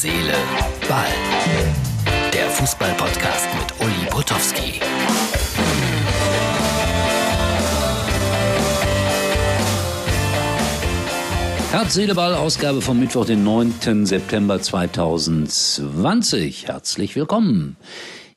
Seele, 0.00 0.34
Ball. 0.88 1.08
Der 2.32 2.48
Fußball-Podcast 2.50 3.48
mit 3.58 3.80
Uli 3.84 4.06
Potowski. 4.08 4.80
Herz, 11.72 11.94
Seele, 11.94 12.14
Ball, 12.14 12.36
Ausgabe 12.36 12.80
vom 12.80 13.00
Mittwoch, 13.00 13.24
den 13.24 13.42
9. 13.42 14.06
September 14.06 14.62
2020. 14.62 16.68
Herzlich 16.68 17.16
willkommen. 17.16 17.76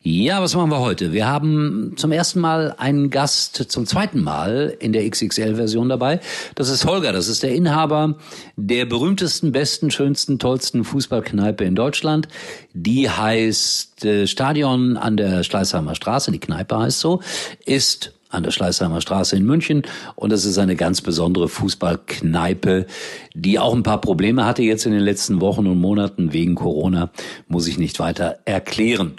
Ja, 0.03 0.41
was 0.41 0.55
machen 0.55 0.71
wir 0.71 0.79
heute? 0.79 1.13
Wir 1.13 1.27
haben 1.27 1.93
zum 1.95 2.11
ersten 2.11 2.39
Mal 2.39 2.73
einen 2.79 3.11
Gast 3.11 3.71
zum 3.71 3.85
zweiten 3.85 4.23
Mal 4.23 4.75
in 4.79 4.93
der 4.93 5.07
XXL-Version 5.07 5.89
dabei. 5.89 6.19
Das 6.55 6.69
ist 6.69 6.85
Holger, 6.85 7.13
das 7.13 7.27
ist 7.27 7.43
der 7.43 7.53
Inhaber 7.53 8.15
der 8.55 8.85
berühmtesten, 8.85 9.51
besten, 9.51 9.91
schönsten, 9.91 10.39
tollsten 10.39 10.85
Fußballkneipe 10.85 11.65
in 11.65 11.75
Deutschland. 11.75 12.29
Die 12.73 13.11
heißt 13.11 14.03
äh, 14.03 14.25
Stadion 14.25 14.97
an 14.97 15.17
der 15.17 15.43
Schleißheimer 15.43 15.93
Straße, 15.93 16.31
die 16.31 16.39
Kneipe 16.39 16.79
heißt 16.79 16.99
so, 16.99 17.21
ist 17.67 18.13
an 18.31 18.41
der 18.41 18.51
Schleißheimer 18.51 19.01
Straße 19.01 19.35
in 19.35 19.45
München. 19.45 19.83
Und 20.15 20.31
das 20.31 20.45
ist 20.45 20.57
eine 20.57 20.75
ganz 20.75 21.01
besondere 21.01 21.47
Fußballkneipe, 21.47 22.87
die 23.35 23.59
auch 23.59 23.75
ein 23.75 23.83
paar 23.83 24.01
Probleme 24.01 24.45
hatte 24.45 24.63
jetzt 24.63 24.87
in 24.87 24.93
den 24.93 25.01
letzten 25.01 25.41
Wochen 25.41 25.67
und 25.67 25.79
Monaten 25.79 26.33
wegen 26.33 26.55
Corona, 26.55 27.11
muss 27.47 27.67
ich 27.67 27.77
nicht 27.77 27.99
weiter 27.99 28.39
erklären. 28.45 29.13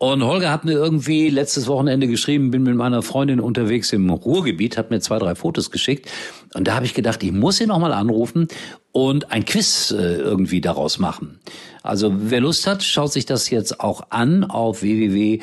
Und 0.00 0.22
Holger 0.22 0.52
hat 0.52 0.64
mir 0.64 0.72
irgendwie 0.72 1.28
letztes 1.28 1.66
Wochenende 1.66 2.06
geschrieben, 2.06 2.52
bin 2.52 2.62
mit 2.62 2.76
meiner 2.76 3.02
Freundin 3.02 3.40
unterwegs 3.40 3.92
im 3.92 4.08
Ruhrgebiet, 4.08 4.78
hat 4.78 4.90
mir 4.90 5.00
zwei, 5.00 5.18
drei 5.18 5.34
Fotos 5.34 5.72
geschickt. 5.72 6.08
Und 6.54 6.68
da 6.68 6.76
habe 6.76 6.86
ich 6.86 6.94
gedacht, 6.94 7.20
ich 7.24 7.32
muss 7.32 7.60
ihn 7.60 7.66
nochmal 7.66 7.92
anrufen 7.92 8.46
und 8.98 9.30
ein 9.30 9.44
Quiz 9.44 9.92
äh, 9.92 10.16
irgendwie 10.16 10.60
daraus 10.60 10.98
machen. 10.98 11.38
Also 11.82 12.12
wer 12.16 12.40
Lust 12.40 12.66
hat, 12.66 12.82
schaut 12.82 13.12
sich 13.12 13.26
das 13.26 13.48
jetzt 13.48 13.78
auch 13.78 14.02
an 14.10 14.42
auf 14.44 14.82
www.mux.tv. 14.82 15.38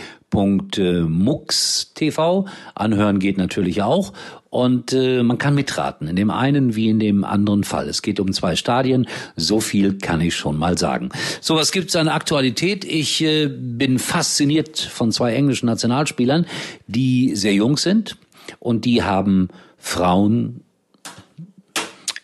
Anhören 2.75 3.19
geht 3.19 3.37
natürlich 3.37 3.81
auch. 3.81 4.11
Und 4.49 4.91
äh, 4.93 5.23
man 5.23 5.37
kann 5.37 5.55
mitraten, 5.55 6.07
in 6.07 6.17
dem 6.17 6.29
einen 6.29 6.75
wie 6.75 6.89
in 6.89 6.99
dem 6.99 7.23
anderen 7.23 7.63
Fall. 7.63 7.87
Es 7.87 8.01
geht 8.01 8.19
um 8.19 8.33
zwei 8.33 8.55
Stadien, 8.55 9.07
so 9.35 9.59
viel 9.59 9.97
kann 9.97 10.21
ich 10.21 10.35
schon 10.35 10.57
mal 10.57 10.77
sagen. 10.77 11.09
So, 11.41 11.55
was 11.55 11.71
gibt's 11.71 11.95
an 11.95 12.09
Aktualität? 12.09 12.83
Ich 12.85 13.23
äh, 13.23 13.47
bin 13.47 13.99
fasziniert 13.99 14.79
von 14.79 15.11
zwei 15.11 15.33
englischen 15.33 15.65
Nationalspielern, 15.67 16.45
die 16.87 17.35
sehr 17.35 17.53
jung 17.53 17.77
sind 17.77 18.17
und 18.59 18.85
die 18.85 19.03
haben 19.03 19.47
Frauen 19.77 20.61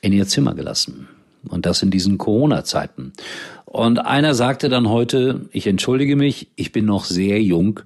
in 0.02 0.14
ihr 0.14 0.28
Zimmer 0.28 0.54
gelassen. 0.56 1.08
Und 1.50 1.66
das 1.66 1.81
in 1.81 1.92
diesen 1.92 2.17
Corona-Zeiten. 2.17 3.14
Und 3.66 4.00
einer 4.00 4.36
sagte 4.36 4.70
dann 4.70 4.89
heute, 4.89 5.47
ich 5.52 5.67
entschuldige 5.67 6.16
mich, 6.16 6.50
ich 6.56 6.72
bin 6.72 6.86
noch 6.86 7.06
sehr 7.06 7.42
jung 7.42 7.80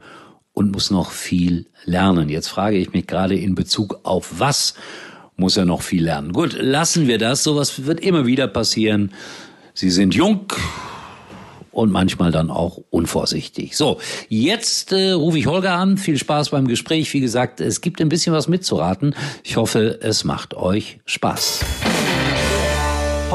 und 0.53 0.71
muss 0.71 0.91
noch 0.91 1.11
viel 1.11 1.67
lernen. 1.85 2.29
Jetzt 2.29 2.47
frage 2.47 2.77
ich 2.77 2.93
mich 2.93 3.07
gerade 3.07 3.37
in 3.37 3.55
Bezug 3.55 3.99
auf 4.03 4.39
was 4.39 4.75
muss 5.37 5.57
er 5.57 5.65
noch 5.65 5.81
viel 5.81 6.03
lernen. 6.03 6.31
Gut, 6.33 6.55
lassen 6.57 7.07
wir 7.07 7.17
das. 7.17 7.43
Sowas 7.43 7.85
wird 7.85 7.99
immer 7.99 8.25
wieder 8.25 8.47
passieren. 8.47 9.11
Sie 9.73 9.89
sind 9.89 10.15
jung 10.15 10.53
und 11.71 11.91
manchmal 11.91 12.31
dann 12.31 12.49
auch 12.49 12.79
unvorsichtig. 12.89 13.75
So, 13.75 13.99
jetzt 14.29 14.93
äh, 14.93 15.11
rufe 15.11 15.37
ich 15.37 15.47
Holger 15.47 15.73
an. 15.73 15.97
Viel 15.97 16.17
Spaß 16.17 16.49
beim 16.51 16.67
Gespräch. 16.67 17.13
Wie 17.13 17.19
gesagt, 17.19 17.59
es 17.59 17.81
gibt 17.81 17.99
ein 17.99 18.09
bisschen 18.09 18.33
was 18.33 18.47
mitzuraten. 18.47 19.13
Ich 19.43 19.57
hoffe, 19.57 19.99
es 20.01 20.23
macht 20.23 20.53
euch 20.53 20.99
Spaß. 21.05 21.65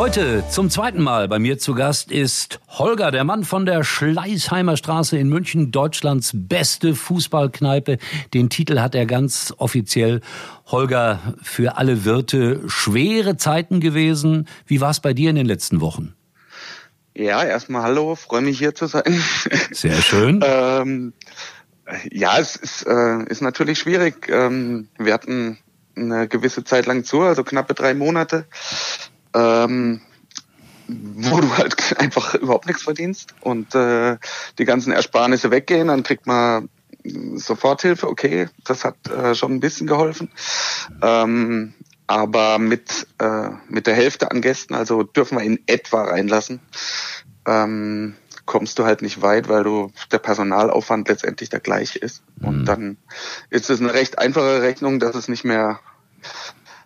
Heute 0.00 0.44
zum 0.48 0.70
zweiten 0.70 1.02
Mal 1.02 1.28
bei 1.28 1.38
mir 1.38 1.58
zu 1.58 1.74
Gast 1.74 2.10
ist 2.10 2.58
Holger, 2.68 3.10
der 3.10 3.22
Mann 3.22 3.44
von 3.44 3.66
der 3.66 3.84
Schleißheimer 3.84 4.78
Straße 4.78 5.18
in 5.18 5.28
München, 5.28 5.72
Deutschlands 5.72 6.30
beste 6.32 6.94
Fußballkneipe. 6.94 7.98
Den 8.32 8.48
Titel 8.48 8.80
hat 8.80 8.94
er 8.94 9.04
ganz 9.04 9.52
offiziell. 9.58 10.22
Holger, 10.68 11.34
für 11.42 11.76
alle 11.76 12.06
Wirte 12.06 12.62
schwere 12.66 13.36
Zeiten 13.36 13.80
gewesen. 13.80 14.48
Wie 14.64 14.80
war 14.80 14.88
es 14.88 15.00
bei 15.00 15.12
dir 15.12 15.28
in 15.28 15.36
den 15.36 15.44
letzten 15.44 15.82
Wochen? 15.82 16.14
Ja, 17.14 17.44
erstmal 17.44 17.82
hallo, 17.82 18.14
freue 18.14 18.40
mich 18.40 18.58
hier 18.58 18.74
zu 18.74 18.86
sein. 18.86 19.22
Sehr 19.70 20.00
schön. 20.00 20.40
ähm, 20.46 21.12
ja, 22.10 22.38
es 22.38 22.56
ist, 22.56 22.86
äh, 22.86 23.24
ist 23.24 23.42
natürlich 23.42 23.78
schwierig. 23.78 24.30
Ähm, 24.30 24.88
wir 24.96 25.12
hatten 25.12 25.58
eine 25.94 26.26
gewisse 26.26 26.64
Zeit 26.64 26.86
lang 26.86 27.04
zu, 27.04 27.20
also 27.20 27.44
knappe 27.44 27.74
drei 27.74 27.92
Monate 27.92 28.46
ähm, 29.34 30.00
wo 30.88 31.40
du 31.40 31.56
halt 31.56 31.96
einfach 31.98 32.34
überhaupt 32.34 32.66
nichts 32.66 32.82
verdienst 32.82 33.34
und 33.40 33.74
äh, 33.74 34.16
die 34.58 34.64
ganzen 34.64 34.92
Ersparnisse 34.92 35.50
weggehen, 35.50 35.88
dann 35.88 36.02
kriegt 36.02 36.26
man 36.26 36.68
Soforthilfe, 37.04 38.08
okay, 38.08 38.48
das 38.64 38.84
hat 38.84 39.08
äh, 39.08 39.34
schon 39.34 39.52
ein 39.52 39.60
bisschen 39.60 39.86
geholfen. 39.86 40.30
Ähm, 41.02 41.74
aber 42.06 42.58
mit, 42.58 43.06
äh, 43.18 43.50
mit 43.68 43.86
der 43.86 43.94
Hälfte 43.94 44.30
an 44.30 44.40
Gästen, 44.40 44.74
also 44.74 45.04
dürfen 45.04 45.38
wir 45.38 45.44
in 45.44 45.60
etwa 45.66 46.02
reinlassen, 46.02 46.60
ähm, 47.46 48.16
kommst 48.46 48.78
du 48.78 48.84
halt 48.84 49.00
nicht 49.00 49.22
weit, 49.22 49.48
weil 49.48 49.62
du 49.62 49.92
der 50.10 50.18
Personalaufwand 50.18 51.08
letztendlich 51.08 51.50
der 51.50 51.60
gleiche 51.60 52.00
ist. 52.00 52.22
Mhm. 52.36 52.48
Und 52.48 52.64
dann 52.64 52.96
ist 53.48 53.70
es 53.70 53.80
eine 53.80 53.94
recht 53.94 54.18
einfache 54.18 54.60
Rechnung, 54.60 54.98
dass 54.98 55.14
es 55.14 55.28
nicht 55.28 55.44
mehr 55.44 55.78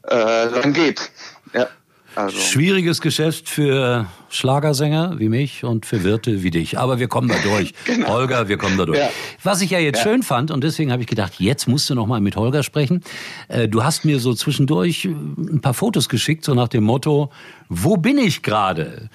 äh, 0.06 0.44
lang 0.44 0.74
geht. 0.74 1.10
Ja. 1.54 1.68
Also. 2.16 2.38
Schwieriges 2.38 3.00
Geschäft 3.00 3.48
für 3.48 4.06
Schlagersänger 4.28 5.18
wie 5.18 5.28
mich 5.28 5.64
und 5.64 5.86
für 5.86 6.04
Wirte 6.04 6.42
wie 6.42 6.50
dich. 6.50 6.78
Aber 6.78 6.98
wir 6.98 7.08
kommen 7.08 7.28
da 7.28 7.36
durch. 7.42 7.72
genau. 7.84 8.08
Holger, 8.08 8.48
wir 8.48 8.56
kommen 8.56 8.78
da 8.78 8.86
durch. 8.86 8.98
Ja. 8.98 9.10
Was 9.42 9.60
ich 9.60 9.70
ja 9.70 9.78
jetzt 9.78 9.98
ja. 9.98 10.04
schön 10.04 10.22
fand, 10.22 10.50
und 10.50 10.62
deswegen 10.62 10.92
habe 10.92 11.02
ich 11.02 11.08
gedacht, 11.08 11.34
jetzt 11.38 11.66
musst 11.66 11.90
du 11.90 11.94
noch 11.94 12.06
mal 12.06 12.20
mit 12.20 12.36
Holger 12.36 12.62
sprechen. 12.62 13.02
Äh, 13.48 13.68
du 13.68 13.82
hast 13.82 14.04
mir 14.04 14.20
so 14.20 14.34
zwischendurch 14.34 15.04
ein 15.04 15.60
paar 15.60 15.74
Fotos 15.74 16.08
geschickt, 16.08 16.44
so 16.44 16.54
nach 16.54 16.68
dem 16.68 16.84
Motto, 16.84 17.30
wo 17.68 17.96
bin 17.96 18.18
ich 18.18 18.42
gerade? 18.42 19.10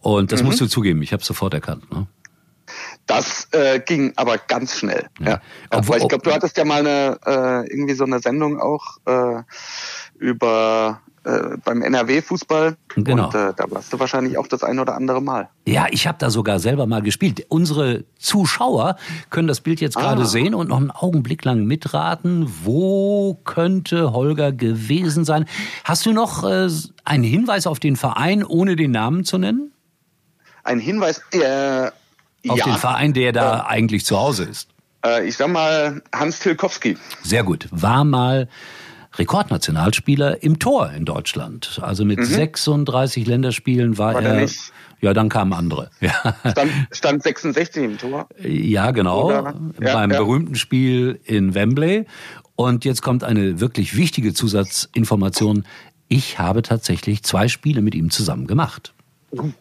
Und 0.00 0.32
das 0.32 0.42
mhm. 0.42 0.48
musst 0.48 0.60
du 0.60 0.66
zugeben, 0.66 1.02
ich 1.02 1.12
habe 1.12 1.24
sofort 1.24 1.54
erkannt. 1.54 1.90
Ne? 1.92 2.06
Das 3.06 3.48
äh, 3.52 3.80
ging 3.80 4.12
aber 4.16 4.38
ganz 4.38 4.78
schnell. 4.78 5.08
Ja. 5.18 5.28
ja. 5.28 5.40
Obwohl, 5.70 5.98
ich 5.98 6.08
glaube, 6.08 6.24
du 6.24 6.32
hattest 6.32 6.56
ja 6.56 6.64
mal 6.64 6.80
eine 6.80 7.18
äh, 7.26 7.70
irgendwie 7.70 7.94
so 7.94 8.04
eine 8.04 8.20
Sendung 8.20 8.60
auch 8.60 8.96
äh, 9.06 9.42
über 10.18 11.00
äh, 11.24 11.56
beim 11.64 11.82
NRW-Fußball. 11.82 12.76
Genau. 12.94 13.26
Und 13.26 13.34
äh, 13.34 13.52
da 13.56 13.64
warst 13.68 13.92
du 13.92 13.98
wahrscheinlich 13.98 14.38
auch 14.38 14.46
das 14.46 14.62
ein 14.62 14.78
oder 14.78 14.94
andere 14.94 15.22
Mal. 15.22 15.48
Ja, 15.66 15.86
ich 15.90 16.06
habe 16.06 16.18
da 16.18 16.30
sogar 16.30 16.58
selber 16.58 16.86
mal 16.86 17.02
gespielt. 17.02 17.46
Unsere 17.48 18.04
Zuschauer 18.18 18.96
können 19.30 19.48
das 19.48 19.60
Bild 19.60 19.80
jetzt 19.80 19.96
gerade 19.96 20.22
ah. 20.22 20.26
sehen 20.26 20.54
und 20.54 20.68
noch 20.68 20.76
einen 20.76 20.90
Augenblick 20.90 21.44
lang 21.44 21.64
mitraten. 21.64 22.52
Wo 22.64 23.40
könnte 23.44 24.12
Holger 24.12 24.52
gewesen 24.52 25.24
sein? 25.24 25.46
Hast 25.84 26.06
du 26.06 26.12
noch 26.12 26.44
äh, 26.44 26.68
einen 27.04 27.24
Hinweis 27.24 27.66
auf 27.66 27.80
den 27.80 27.96
Verein, 27.96 28.44
ohne 28.44 28.76
den 28.76 28.90
Namen 28.90 29.24
zu 29.24 29.38
nennen? 29.38 29.72
Ein 30.62 30.78
Hinweis, 30.78 31.22
äh, 31.32 31.90
auf 32.48 32.58
ja. 32.58 32.64
den 32.64 32.76
Verein, 32.76 33.12
der 33.12 33.32
da 33.32 33.60
äh, 33.60 33.62
eigentlich 33.66 34.04
zu 34.04 34.18
Hause 34.18 34.44
ist. 34.44 34.68
Äh, 35.04 35.26
ich 35.26 35.36
sag 35.36 35.48
mal 35.48 36.02
Hans 36.14 36.40
Tilkowski. 36.40 36.96
Sehr 37.22 37.44
gut. 37.44 37.68
War 37.70 38.04
mal 38.04 38.48
Rekordnationalspieler 39.18 40.42
im 40.42 40.58
Tor 40.58 40.90
in 40.90 41.04
Deutschland. 41.04 41.78
Also 41.82 42.04
mit 42.04 42.18
mhm. 42.18 42.24
36 42.24 43.26
Länderspielen 43.26 43.98
war, 43.98 44.14
war 44.14 44.22
er. 44.22 44.40
Nicht? 44.40 44.72
Ja, 45.00 45.12
dann 45.12 45.28
kamen 45.28 45.52
andere. 45.52 45.90
Ja. 46.00 46.34
Stand, 46.50 46.70
stand 46.90 47.22
66 47.22 47.84
im 47.84 47.98
Tor. 47.98 48.26
Ja, 48.40 48.90
genau. 48.90 49.26
Oder? 49.26 49.54
beim 49.78 50.10
ja. 50.10 50.18
berühmten 50.18 50.54
Spiel 50.54 51.20
in 51.24 51.54
Wembley. 51.54 52.06
Und 52.56 52.84
jetzt 52.84 53.02
kommt 53.02 53.22
eine 53.22 53.60
wirklich 53.60 53.96
wichtige 53.96 54.32
Zusatzinformation. 54.32 55.64
Ich 56.08 56.38
habe 56.38 56.62
tatsächlich 56.62 57.22
zwei 57.22 57.48
Spiele 57.48 57.82
mit 57.82 57.94
ihm 57.94 58.10
zusammen 58.10 58.46
gemacht. 58.46 58.93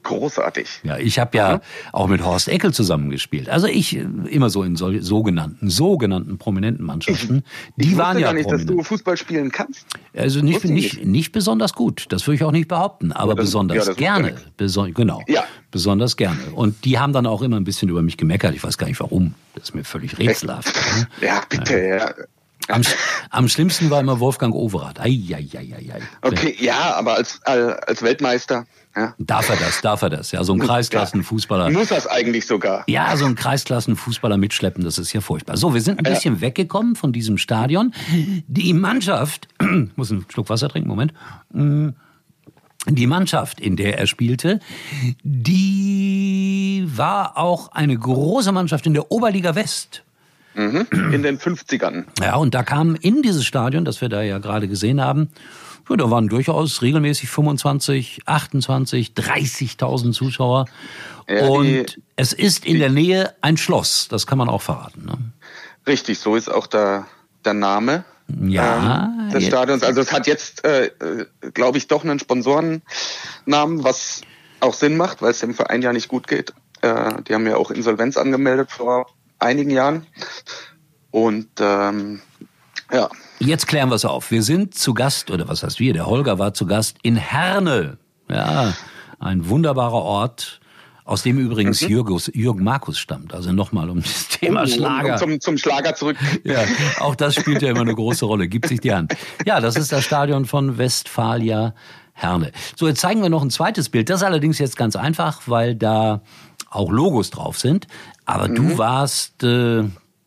Großartig. 0.04 0.82
Ja, 0.84 0.98
ich 0.98 1.20
habe 1.20 1.38
ja 1.38 1.56
mhm. 1.56 1.60
auch 1.92 2.08
mit 2.08 2.24
Horst 2.24 2.48
Eckel 2.48 2.74
zusammengespielt. 2.74 3.50
Also 3.50 3.68
ich 3.68 3.96
äh, 3.96 4.06
immer 4.30 4.50
so 4.50 4.64
in 4.64 4.76
so, 4.76 5.00
sogenannten, 5.02 5.70
sogenannten 5.70 6.38
prominenten 6.38 6.86
Mannschaften. 6.86 7.44
Ich, 7.78 7.84
die 7.84 7.92
ich 7.92 7.98
waren 7.98 8.18
ja 8.18 8.28
gar 8.28 8.34
nicht, 8.34 8.44
prominent. 8.46 8.70
dass 8.70 8.76
du 8.76 8.84
Fußball 8.84 9.18
spielen 9.18 9.52
kannst. 9.52 9.86
Also 10.16 10.42
nicht, 10.42 10.64
nicht, 10.66 10.96
nicht, 10.96 11.06
nicht 11.06 11.32
besonders 11.32 11.74
gut. 11.74 12.06
Das 12.10 12.28
würde 12.28 12.36
ich 12.36 12.44
auch 12.44 12.52
nicht 12.52 12.68
behaupten, 12.68 13.12
aber 13.12 13.36
das, 13.36 13.46
besonders 13.46 13.88
ja, 13.88 13.94
gerne. 13.94 14.36
Beson 14.58 14.94
genau. 14.94 15.22
Ja. 15.28 15.44
Besonders 15.72 16.18
gerne. 16.18 16.40
Und 16.54 16.86
die 16.86 17.00
haben 17.00 17.14
dann 17.14 17.26
auch 17.26 17.42
immer 17.42 17.58
ein 17.58 17.64
bisschen 17.64 17.90
über 17.90 18.02
mich 18.02 18.18
gemeckert. 18.18 18.54
Ich 18.54 18.64
weiß 18.64 18.78
gar 18.78 18.88
nicht 18.88 19.00
warum. 19.00 19.34
Das 19.56 19.66
ist 19.66 19.76
mir 19.76 19.84
völlig 19.84 20.18
rätselhaft. 20.20 20.74
Ja, 21.22 21.42
bitte, 21.50 21.80
ja. 21.80 22.14
Am, 22.70 22.82
am, 23.30 23.50
schlimmsten 23.50 23.90
war 23.90 24.00
immer 24.00 24.20
Wolfgang 24.20 24.56
Overath. 24.56 25.00
Ei, 25.00 25.20
ei, 25.32 25.48
ei, 25.54 25.76
ei, 25.76 25.94
ei. 25.94 26.02
Okay, 26.22 26.56
ja, 26.60 26.96
aber 26.96 27.16
als, 27.16 27.42
als 27.44 28.02
Weltmeister 28.02 28.66
ja. 28.96 29.16
Darf 29.18 29.50
er 29.50 29.56
das, 29.56 29.82
darf 29.82 30.04
er 30.04 30.10
das. 30.12 30.32
Ja, 30.32 30.44
so 30.44 30.54
ein 30.54 30.60
Kreisklassenfußballer. 30.60 31.72
Muss 31.72 31.88
das 31.88 32.06
eigentlich 32.06 32.46
sogar. 32.46 32.84
Ja, 32.88 33.18
so 33.18 33.26
ein 33.26 33.34
Kreisklassenfußballer 33.34 34.38
mitschleppen, 34.38 34.84
das 34.84 35.00
ist 35.00 35.14
ja 35.14 35.22
furchtbar. 35.22 35.58
So, 35.58 35.74
wir 35.74 35.82
sind 35.82 35.98
ein 35.98 36.04
bisschen 36.04 36.36
ja. 36.36 36.42
weggekommen 36.42 36.96
von 36.96 37.12
diesem 37.12 37.40
Stadion. 37.40 37.94
Die 38.48 38.74
Mannschaft, 38.74 39.48
muss 39.96 40.12
einen 40.12 40.26
Schluck 40.30 40.50
Wasser 40.50 40.70
trinken, 40.70 40.90
Moment. 40.90 41.14
Mm, 41.52 41.90
die 42.88 43.08
Mannschaft, 43.08 43.60
in 43.60 43.78
der 43.78 43.98
er 43.98 44.06
spielte, 44.06 44.60
die 45.24 46.86
war 46.86 47.38
auch 47.38 47.72
eine 47.72 47.98
große 47.98 48.52
Mannschaft 48.52 48.86
in 48.86 48.94
der 48.94 49.12
Oberliga 49.12 49.56
West. 49.56 50.04
Mhm. 50.56 50.88
In 51.12 51.24
den 51.24 51.40
50ern. 51.40 52.06
Ja, 52.22 52.36
und 52.36 52.54
da 52.54 52.64
kamen 52.64 52.96
in 52.96 53.22
dieses 53.22 53.46
Stadion, 53.46 53.86
das 53.86 54.02
wir 54.02 54.10
da 54.10 54.22
ja 54.22 54.38
gerade 54.38 54.68
gesehen 54.68 55.02
haben, 55.02 55.30
ja, 55.90 55.98
da 55.98 56.10
waren 56.10 56.28
durchaus 56.30 56.82
regelmäßig 56.82 57.30
25, 57.30 58.22
28, 58.26 59.10
30.000 59.10 60.14
Zuschauer. 60.14 60.66
Ja, 61.28 61.48
und 61.48 61.66
die, 61.66 61.86
es 62.16 62.34
ist 62.34 62.66
in 62.66 62.74
die, 62.74 62.80
der 62.80 62.90
Nähe 62.90 63.34
ein 63.42 63.58
Schloss, 63.58 64.08
das 64.10 64.28
kann 64.28 64.38
man 64.38 64.50
auch 64.50 64.62
verraten. 64.62 65.06
Ne? 65.06 65.18
Richtig, 65.88 66.20
so 66.20 66.36
ist 66.36 66.50
auch 66.50 66.68
der, 66.68 67.08
der 67.44 67.54
Name 67.54 68.06
ja, 68.48 69.06
ähm, 69.06 69.30
des 69.32 69.46
Stadions. 69.46 69.84
Also 69.84 70.02
es 70.02 70.12
hat 70.12 70.28
jetzt, 70.28 70.64
äh, 70.66 70.86
äh 70.86 71.26
glaube 71.54 71.78
ich, 71.78 71.88
doch 71.88 72.04
einen 72.04 72.20
Sponsorennamen, 72.20 72.82
was 73.84 74.22
auch 74.60 74.74
Sinn 74.74 74.96
macht, 74.96 75.22
weil 75.22 75.32
es 75.32 75.40
dem 75.40 75.54
Verein 75.54 75.82
ja 75.82 75.92
nicht 75.92 76.08
gut 76.08 76.28
geht. 76.28 76.54
Äh, 76.82 77.22
die 77.24 77.34
haben 77.34 77.46
ja 77.46 77.58
auch 77.58 77.72
Insolvenz 77.72 78.18
angemeldet 78.18 78.72
vor 78.72 79.08
einigen 79.44 79.70
Jahren. 79.70 80.08
Und 81.12 81.48
ähm, 81.60 82.22
ja. 82.92 83.10
Jetzt 83.40 83.68
klären 83.68 83.90
wir 83.90 83.96
es 83.96 84.06
auf. 84.06 84.32
Wir 84.32 84.42
sind 84.42 84.76
zu 84.76 84.94
Gast, 84.94 85.30
oder 85.30 85.48
was 85.48 85.64
heißt 85.64 85.80
wir? 85.80 85.94
Der 85.94 86.08
Holger 86.08 86.40
war 86.40 86.54
zu 86.54 86.66
Gast 86.66 86.98
in 87.04 87.16
Herne. 87.16 87.98
Ja, 88.30 88.74
ein 89.20 89.48
wunderbarer 89.48 90.02
Ort, 90.02 90.60
aus 91.06 91.24
dem 91.24 91.38
übrigens 91.38 91.82
mhm. 91.82 91.90
Jürgus, 91.90 92.32
Jürgen 92.34 92.64
Markus 92.64 92.98
stammt. 92.98 93.34
Also 93.34 93.52
nochmal 93.52 93.90
um 93.90 94.02
das 94.02 94.28
Thema 94.30 94.64
oh, 94.64 94.68
Schlager. 94.68 95.18
Zum, 95.18 95.40
zum 95.40 95.58
Schlager 95.58 95.94
zurück. 95.96 96.18
Ja, 96.44 96.64
auch 97.00 97.16
das 97.16 97.36
spielt 97.36 97.62
ja 97.62 97.70
immer 97.72 97.82
eine 97.82 97.96
große 97.96 98.26
Rolle. 98.26 98.48
Gibt 98.48 98.68
sich 98.68 98.80
die 98.80 98.94
Hand. 98.94 99.14
Ja, 99.46 99.60
das 99.60 99.76
ist 99.76 99.92
das 99.92 100.04
Stadion 100.04 100.46
von 100.46 100.78
Westfalia 100.78 101.74
Herne. 102.14 102.52
So, 102.76 102.88
jetzt 102.88 103.02
zeigen 103.02 103.22
wir 103.22 103.30
noch 103.30 103.42
ein 103.42 103.50
zweites 103.50 103.90
Bild. 103.90 104.10
Das 104.10 104.22
ist 104.22 104.24
allerdings 104.24 104.60
jetzt 104.60 104.78
ganz 104.78 104.96
einfach, 104.96 105.42
weil 105.48 105.76
da 105.76 106.22
auch 106.76 106.92
Logos 106.92 107.30
drauf 107.30 107.60
sind. 107.60 107.88
Aber 108.26 108.48
mhm. 108.48 108.56
du 108.56 108.78
warst 108.78 109.44
äh, 109.44 109.84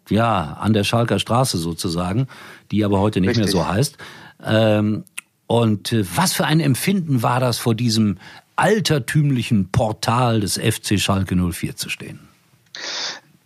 ja 0.09 0.57
an 0.61 0.73
der 0.73 0.85
Schalker 0.85 1.19
Straße 1.19 1.59
sozusagen, 1.59 2.29
die 2.71 2.85
aber 2.85 3.01
heute 3.01 3.21
nicht 3.21 3.31
Richtig. 3.31 3.45
mehr 3.45 3.53
so 3.53 3.69
heißt. 3.69 3.97
Ähm, 4.45 5.05
und 5.47 5.93
äh, 5.93 6.05
was 6.15 6.33
für 6.33 6.45
ein 6.45 6.61
Empfinden 6.61 7.23
war 7.23 7.41
das, 7.41 7.59
vor 7.59 7.75
diesem 7.75 8.19
altertümlichen 8.57 9.71
Portal 9.71 10.41
des 10.41 10.59
FC 10.59 10.99
Schalke 10.99 11.37
04 11.37 11.77
zu 11.77 11.89
stehen? 11.89 12.21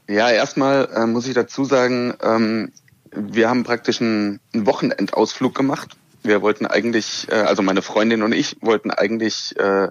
Ja, 0.08 0.30
erstmal 0.30 0.88
äh, 0.94 1.06
muss 1.06 1.26
ich 1.26 1.34
dazu 1.34 1.64
sagen, 1.64 2.14
ähm, 2.22 2.72
wir 3.12 3.48
haben 3.48 3.64
praktisch 3.64 4.00
einen, 4.00 4.40
einen 4.54 4.66
Wochenendausflug 4.66 5.54
gemacht. 5.54 5.96
Wir 6.22 6.42
wollten 6.42 6.66
eigentlich, 6.66 7.28
äh, 7.30 7.34
also 7.34 7.62
meine 7.62 7.82
Freundin 7.82 8.22
und 8.22 8.32
ich 8.32 8.56
wollten 8.60 8.90
eigentlich 8.90 9.56
äh, 9.58 9.88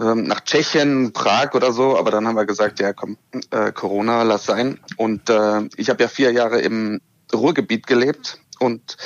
ähm, 0.00 0.24
nach 0.24 0.40
Tschechien, 0.40 1.12
Prag 1.12 1.54
oder 1.54 1.72
so, 1.72 1.98
aber 1.98 2.10
dann 2.10 2.26
haben 2.26 2.36
wir 2.36 2.46
gesagt, 2.46 2.80
ja 2.80 2.92
komm, 2.92 3.16
äh, 3.50 3.72
Corona, 3.72 4.22
lass 4.22 4.46
sein. 4.46 4.80
Und 4.96 5.28
äh, 5.28 5.68
ich 5.76 5.90
habe 5.90 6.02
ja 6.02 6.08
vier 6.08 6.32
Jahre 6.32 6.60
im 6.60 7.00
Ruhrgebiet 7.32 7.86
gelebt 7.86 8.38
und 8.58 8.96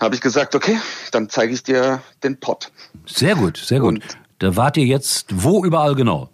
habe 0.00 0.14
ich 0.14 0.20
gesagt, 0.20 0.54
okay, 0.54 0.78
dann 1.10 1.28
zeige 1.28 1.52
ich 1.52 1.62
dir 1.62 2.02
den 2.22 2.38
Pott. 2.38 2.70
Sehr 3.06 3.34
gut, 3.34 3.56
sehr 3.56 3.80
gut. 3.80 3.94
Und, 3.94 4.04
da 4.38 4.54
wart 4.54 4.76
ihr 4.76 4.84
jetzt 4.84 5.26
wo 5.42 5.64
überall 5.64 5.96
genau? 5.96 6.30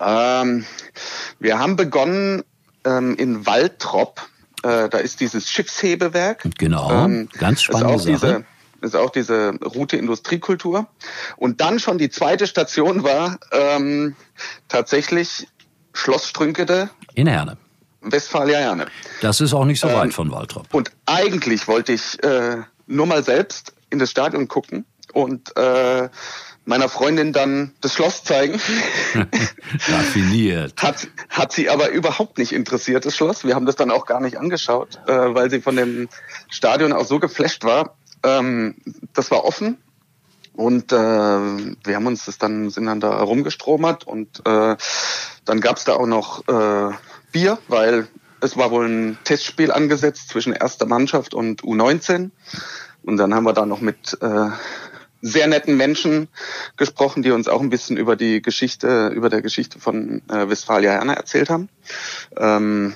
Ähm, 0.00 0.64
wir 1.38 1.58
haben 1.58 1.76
begonnen 1.76 2.42
ähm, 2.84 3.14
in 3.16 3.46
Waltrop. 3.46 4.22
Äh, 4.62 4.88
da 4.88 4.98
ist 4.98 5.20
dieses 5.20 5.50
Schiffshebewerk. 5.50 6.48
Genau, 6.58 6.90
ähm, 7.04 7.28
ganz 7.38 7.62
spannende 7.62 7.98
Sache. 7.98 8.12
Diese, 8.12 8.44
ist 8.86 8.96
auch 8.96 9.10
diese 9.10 9.54
Route 9.62 9.96
Industriekultur. 9.96 10.86
Und 11.36 11.60
dann 11.60 11.78
schon 11.78 11.98
die 11.98 12.10
zweite 12.10 12.46
Station 12.46 13.02
war 13.02 13.38
ähm, 13.52 14.16
tatsächlich 14.68 15.48
Schloss 15.92 16.28
Strünkede. 16.28 16.90
In 17.14 17.26
Herne. 17.26 17.56
Westfalia 18.00 18.58
Herne. 18.58 18.86
Das 19.20 19.40
ist 19.40 19.52
auch 19.52 19.64
nicht 19.64 19.80
so 19.80 19.88
weit 19.88 20.06
ähm, 20.06 20.12
von 20.12 20.30
Waltrop. 20.30 20.72
Und 20.72 20.90
eigentlich 21.06 21.66
wollte 21.68 21.92
ich 21.92 22.22
äh, 22.22 22.58
nur 22.86 23.06
mal 23.06 23.22
selbst 23.24 23.74
in 23.90 23.98
das 23.98 24.10
Stadion 24.10 24.48
gucken 24.48 24.84
und 25.12 25.56
äh, 25.56 26.08
meiner 26.66 26.88
Freundin 26.88 27.32
dann 27.32 27.72
das 27.80 27.94
Schloss 27.94 28.24
zeigen. 28.24 28.60
Raffiniert. 29.88 30.82
Hat, 30.82 31.08
hat 31.30 31.52
sie 31.52 31.70
aber 31.70 31.90
überhaupt 31.90 32.38
nicht 32.38 32.52
interessiert, 32.52 33.06
das 33.06 33.16
Schloss. 33.16 33.44
Wir 33.44 33.54
haben 33.54 33.66
das 33.66 33.76
dann 33.76 33.90
auch 33.90 34.04
gar 34.04 34.20
nicht 34.20 34.36
angeschaut, 34.36 34.98
äh, 35.06 35.12
weil 35.12 35.48
sie 35.50 35.60
von 35.60 35.76
dem 35.76 36.08
Stadion 36.48 36.92
auch 36.92 37.06
so 37.06 37.18
geflasht 37.18 37.64
war, 37.64 37.96
ähm, 38.26 38.74
das 39.14 39.30
war 39.30 39.44
offen 39.44 39.78
und 40.54 40.92
äh, 40.92 40.96
wir 40.96 41.94
haben 41.94 42.06
uns 42.06 42.24
das 42.24 42.38
dann 42.38 42.70
sind 42.70 42.86
dann 42.86 43.00
da 43.00 43.20
rumgestromert 43.20 44.04
und 44.04 44.40
äh, 44.44 44.76
dann 45.44 45.60
gab's 45.60 45.84
da 45.84 45.94
auch 45.94 46.06
noch 46.06 46.46
äh, 46.48 46.94
Bier, 47.32 47.58
weil 47.68 48.08
es 48.40 48.56
war 48.56 48.70
wohl 48.70 48.86
ein 48.86 49.18
Testspiel 49.24 49.70
angesetzt 49.70 50.28
zwischen 50.28 50.52
erster 50.52 50.86
Mannschaft 50.86 51.34
und 51.34 51.62
U19 51.62 52.30
und 53.04 53.16
dann 53.16 53.34
haben 53.34 53.44
wir 53.44 53.52
da 53.52 53.64
noch 53.66 53.80
mit 53.80 54.18
äh, 54.20 54.48
sehr 55.22 55.46
netten 55.46 55.76
Menschen 55.76 56.28
gesprochen, 56.76 57.22
die 57.22 57.30
uns 57.30 57.48
auch 57.48 57.60
ein 57.60 57.70
bisschen 57.70 57.96
über 57.96 58.16
die 58.16 58.42
Geschichte, 58.42 59.08
über 59.08 59.28
der 59.28 59.42
Geschichte 59.42 59.78
von 59.78 60.22
äh, 60.28 60.48
Westfalia 60.48 60.92
Herne 60.92 61.16
erzählt 61.16 61.50
haben. 61.50 61.68
Ähm, 62.36 62.94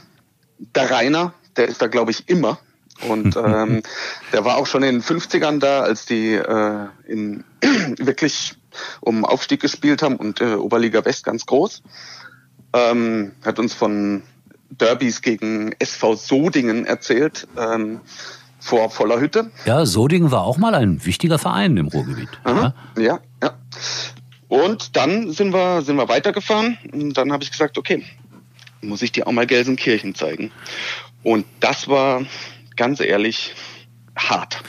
der 0.58 0.90
Rainer, 0.90 1.34
der 1.56 1.68
ist 1.68 1.80
da 1.80 1.86
glaube 1.86 2.10
ich 2.10 2.28
immer 2.28 2.58
und 3.08 3.37
ähm, 3.44 3.82
der 4.32 4.44
war 4.44 4.56
auch 4.56 4.67
schon 4.67 4.82
in 4.82 4.97
den 4.97 5.02
50ern 5.02 5.58
da, 5.58 5.81
als 5.81 6.06
die 6.06 6.35
äh, 6.35 6.87
in 7.06 7.44
wirklich 7.99 8.55
um 9.00 9.25
Aufstieg 9.25 9.61
gespielt 9.61 10.02
haben 10.02 10.17
und 10.17 10.41
äh, 10.41 10.55
Oberliga 10.55 11.05
West 11.05 11.25
ganz 11.25 11.47
groß. 11.47 11.82
Ähm, 12.73 13.32
hat 13.44 13.58
uns 13.58 13.75
von 13.75 14.23
Derbys 14.70 15.23
gegen 15.23 15.73
SV 15.79 16.14
Sodingen 16.14 16.87
erzählt. 16.87 17.49
Ähm, 17.56 18.00
vor 18.61 18.91
voller 18.91 19.19
Hütte. 19.19 19.50
Ja, 19.64 19.87
Sodingen 19.87 20.31
war 20.31 20.44
auch 20.44 20.58
mal 20.58 20.75
ein 20.75 21.05
wichtiger 21.05 21.38
Verein 21.38 21.76
im 21.79 21.88
Ruhrgebiet. 21.88 22.29
Aha, 22.44 22.75
ja, 22.99 23.20
ja. 23.43 23.55
Und 24.49 24.97
dann 24.97 25.31
sind 25.32 25.55
wir, 25.55 25.82
sind 25.82 25.97
wir 25.97 26.08
weitergefahren. 26.08 26.76
Und 26.93 27.14
dann 27.14 27.32
habe 27.32 27.43
ich 27.43 27.50
gesagt, 27.50 27.79
okay, 27.79 28.05
muss 28.82 29.02
ich 29.02 29.12
dir 29.12 29.26
auch 29.26 29.32
mal 29.32 29.47
Gelsenkirchen 29.47 30.14
zeigen. 30.14 30.52
Und 31.23 31.47
das 31.61 31.88
war 31.88 32.23
ganz 32.80 32.98
ehrlich 33.00 33.52
hart. 34.16 34.62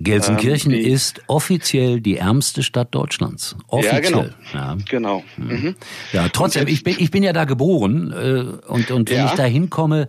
Gelsenkirchen 0.00 0.72
ähm, 0.72 0.84
ist 0.84 1.22
offiziell 1.28 2.00
die 2.00 2.16
ärmste 2.16 2.64
Stadt 2.64 2.92
Deutschlands. 2.96 3.54
Offiziell. 3.68 4.02
Ja, 4.02 4.10
genau. 4.10 4.26
Ja, 4.52 4.76
genau. 4.88 5.24
Mhm. 5.36 5.76
ja 6.12 6.28
trotzdem, 6.30 6.66
ich 6.66 6.82
bin, 6.82 6.96
ich 6.98 7.12
bin 7.12 7.22
ja 7.22 7.32
da 7.32 7.44
geboren 7.44 8.12
äh, 8.12 8.66
und, 8.66 8.90
und 8.90 9.08
wenn 9.10 9.18
ja. 9.18 9.26
ich 9.26 9.32
da 9.32 9.44
hinkomme, 9.44 10.08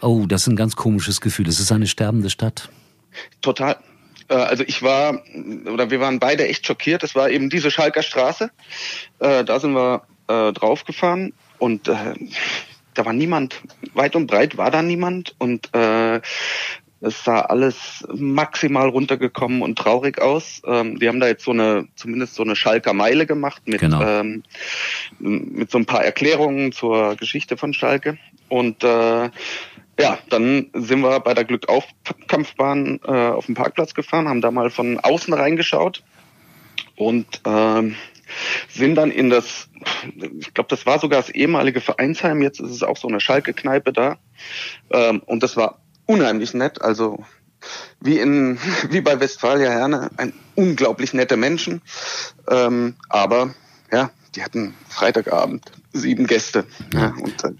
oh, 0.00 0.26
das 0.26 0.42
ist 0.42 0.46
ein 0.48 0.56
ganz 0.56 0.74
komisches 0.74 1.20
Gefühl. 1.20 1.46
Es 1.46 1.60
ist 1.60 1.70
eine 1.70 1.86
sterbende 1.86 2.28
Stadt. 2.28 2.70
Total. 3.40 3.76
Äh, 4.28 4.34
also 4.34 4.64
ich 4.66 4.82
war, 4.82 5.22
oder 5.72 5.92
wir 5.92 6.00
waren 6.00 6.18
beide 6.18 6.48
echt 6.48 6.66
schockiert. 6.66 7.04
Es 7.04 7.14
war 7.14 7.30
eben 7.30 7.50
diese 7.50 7.70
Schalker 7.70 8.02
Straße. 8.02 8.50
Äh, 9.20 9.44
da 9.44 9.60
sind 9.60 9.74
wir 9.74 10.02
äh, 10.26 10.52
draufgefahren 10.52 11.34
und 11.58 11.88
da 12.98 13.06
war 13.06 13.12
niemand, 13.12 13.62
weit 13.94 14.16
und 14.16 14.26
breit 14.26 14.56
war 14.56 14.70
da 14.70 14.82
niemand 14.82 15.36
und 15.38 15.72
äh, 15.72 16.20
es 17.00 17.22
sah 17.22 17.42
alles 17.42 18.04
maximal 18.12 18.88
runtergekommen 18.88 19.62
und 19.62 19.78
traurig 19.78 20.20
aus. 20.20 20.62
Ähm, 20.66 21.00
wir 21.00 21.08
haben 21.08 21.20
da 21.20 21.28
jetzt 21.28 21.44
so 21.44 21.52
eine, 21.52 21.86
zumindest 21.94 22.34
so 22.34 22.42
eine 22.42 22.56
Schalker 22.56 22.92
Meile 22.92 23.24
gemacht 23.24 23.62
mit, 23.66 23.80
genau. 23.80 24.02
ähm, 24.02 24.42
mit 25.20 25.70
so 25.70 25.78
ein 25.78 25.86
paar 25.86 26.04
Erklärungen 26.04 26.72
zur 26.72 27.14
Geschichte 27.14 27.56
von 27.56 27.72
Schalke. 27.72 28.18
Und 28.48 28.82
äh, 28.82 29.30
ja, 30.00 30.18
dann 30.28 30.70
sind 30.74 31.00
wir 31.00 31.20
bei 31.20 31.34
der 31.34 31.44
Glückaufkampfbahn 31.44 33.00
äh, 33.06 33.10
auf 33.10 33.46
dem 33.46 33.54
Parkplatz 33.54 33.94
gefahren, 33.94 34.28
haben 34.28 34.40
da 34.40 34.50
mal 34.50 34.70
von 34.70 34.98
außen 34.98 35.34
reingeschaut 35.34 36.02
und 36.96 37.42
ähm, 37.44 37.94
sind 38.68 38.94
dann 38.94 39.10
in 39.10 39.30
das, 39.30 39.68
ich 40.38 40.54
glaube, 40.54 40.68
das 40.68 40.86
war 40.86 40.98
sogar 40.98 41.20
das 41.20 41.30
ehemalige 41.30 41.80
Vereinsheim, 41.80 42.42
jetzt 42.42 42.60
ist 42.60 42.70
es 42.70 42.82
auch 42.82 42.96
so 42.96 43.08
eine 43.08 43.20
Schalke-Kneipe 43.20 43.92
da. 43.92 44.18
Ähm, 44.90 45.22
und 45.26 45.42
das 45.42 45.56
war 45.56 45.80
unheimlich 46.06 46.54
nett, 46.54 46.80
also 46.82 47.24
wie 48.00 48.18
in 48.18 48.58
wie 48.90 49.00
bei 49.00 49.20
Westfalia 49.20 49.70
Herne, 49.70 50.10
ein 50.16 50.32
unglaublich 50.54 51.12
nette 51.14 51.36
Menschen. 51.36 51.82
Ähm, 52.48 52.96
aber 53.08 53.54
ja, 53.92 54.10
die 54.34 54.42
hatten 54.42 54.74
Freitagabend 54.88 55.72
sieben 55.92 56.26
Gäste. 56.26 56.64
Ja. 56.92 57.14
und, 57.22 57.44
äh, 57.44 57.52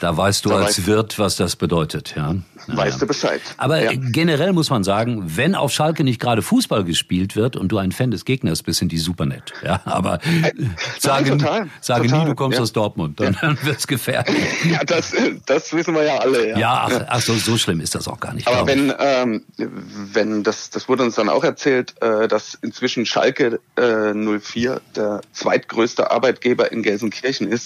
da 0.00 0.16
weißt 0.16 0.44
du 0.44 0.50
da 0.50 0.56
als 0.56 0.86
Wirt, 0.86 1.18
was 1.18 1.36
das 1.36 1.56
bedeutet, 1.56 2.14
ja. 2.16 2.36
Weißt 2.66 3.02
du 3.02 3.06
Bescheid. 3.06 3.42
Aber 3.58 3.82
ja. 3.82 3.92
generell 3.94 4.52
muss 4.52 4.70
man 4.70 4.84
sagen, 4.84 5.22
wenn 5.36 5.54
auf 5.54 5.70
Schalke 5.70 6.02
nicht 6.02 6.18
gerade 6.18 6.40
Fußball 6.40 6.84
gespielt 6.84 7.36
wird 7.36 7.56
und 7.56 7.68
du 7.68 7.78
ein 7.78 7.92
Fan 7.92 8.10
des 8.10 8.24
Gegners 8.24 8.62
bist, 8.62 8.78
sind 8.78 8.90
die 8.90 8.98
super 8.98 9.26
nett. 9.26 9.52
Ja, 9.62 9.82
aber 9.84 10.14
äh, 10.24 10.52
sage, 10.98 11.30
total, 11.30 11.68
sage 11.80 12.06
total. 12.06 12.20
nie, 12.20 12.26
du 12.26 12.34
kommst 12.34 12.56
ja. 12.56 12.62
aus 12.62 12.72
Dortmund, 12.72 13.20
dann, 13.20 13.36
ja. 13.40 13.54
wird's 13.62 13.86
gefährlich. 13.86 14.36
Ja, 14.70 14.82
das, 14.84 15.12
das 15.44 15.72
wissen 15.74 15.94
wir 15.94 16.04
ja 16.04 16.18
alle. 16.18 16.50
Ja, 16.50 16.58
ja 16.58 16.88
ach, 16.88 17.04
ach 17.08 17.20
so, 17.20 17.34
so 17.34 17.58
schlimm 17.58 17.80
ist 17.80 17.94
das 17.94 18.08
auch 18.08 18.20
gar 18.20 18.32
nicht. 18.32 18.48
Aber 18.48 18.66
wenn, 18.66 18.92
ähm, 18.98 19.44
wenn 19.58 20.42
das, 20.42 20.70
das 20.70 20.88
wurde 20.88 21.02
uns 21.02 21.16
dann 21.16 21.28
auch 21.28 21.44
erzählt, 21.44 21.94
äh, 22.00 22.28
dass 22.28 22.54
inzwischen 22.62 23.04
Schalke 23.04 23.60
äh, 23.76 24.14
04 24.14 24.80
der 24.96 25.20
zweitgrößte 25.32 26.10
Arbeitgeber 26.10 26.72
in 26.72 26.82
Gelsenkirchen 26.82 27.48
ist 27.48 27.63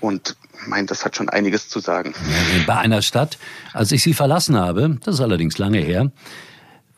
Und 0.00 0.36
mein, 0.66 0.86
das 0.86 1.04
hat 1.04 1.16
schon 1.16 1.28
einiges 1.28 1.68
zu 1.68 1.80
sagen. 1.80 2.14
Bei 2.66 2.76
einer 2.76 3.02
Stadt, 3.02 3.38
als 3.72 3.92
ich 3.92 4.02
sie 4.02 4.14
verlassen 4.14 4.56
habe, 4.56 4.98
das 5.04 5.16
ist 5.16 5.20
allerdings 5.20 5.58
lange 5.58 5.78
her, 5.78 6.10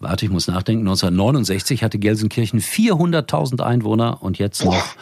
warte, 0.00 0.24
ich 0.24 0.30
muss 0.30 0.48
nachdenken, 0.48 0.86
1969 0.86 1.82
hatte 1.82 1.98
Gelsenkirchen 1.98 2.60
400.000 2.60 3.62
Einwohner 3.62 4.22
und 4.22 4.38
jetzt 4.38 4.64
noch 4.64 4.96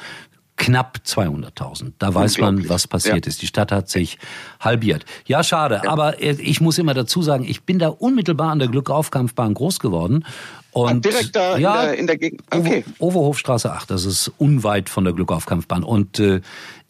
knapp 0.60 0.98
200.000. 1.06 1.92
Da 1.98 2.14
weiß 2.14 2.38
man, 2.38 2.68
was 2.68 2.86
passiert 2.86 3.24
ja. 3.24 3.30
ist. 3.30 3.40
Die 3.40 3.46
Stadt 3.46 3.72
hat 3.72 3.88
sich 3.88 4.18
halbiert. 4.60 5.06
Ja, 5.24 5.42
schade. 5.42 5.80
Ja. 5.82 5.90
Aber 5.90 6.22
äh, 6.22 6.32
ich 6.32 6.60
muss 6.60 6.76
immer 6.76 6.92
dazu 6.92 7.22
sagen, 7.22 7.44
ich 7.44 7.62
bin 7.62 7.78
da 7.78 7.88
unmittelbar 7.88 8.50
an 8.50 8.58
der 8.58 8.68
Glückaufkampfbahn 8.68 9.54
groß 9.54 9.80
geworden. 9.80 10.26
Und 10.72 11.06
ah, 11.06 11.10
direkt 11.10 11.34
da 11.34 11.56
ja, 11.56 11.80
in, 11.80 11.86
der, 11.86 11.98
in 11.98 12.06
der 12.06 12.18
Gegend. 12.18 12.42
Okay. 12.50 12.84
Overhofstraße 12.98 13.72
8, 13.72 13.90
das 13.90 14.04
ist 14.04 14.30
unweit 14.36 14.90
von 14.90 15.04
der 15.04 15.14
Glückaufkampfbahn. 15.14 15.82
Und 15.82 16.20
äh, 16.20 16.42